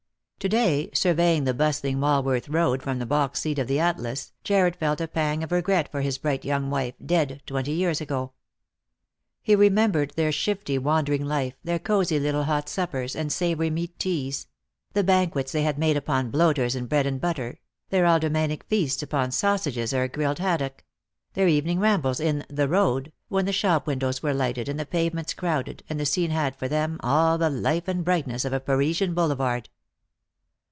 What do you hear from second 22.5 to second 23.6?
Road," when the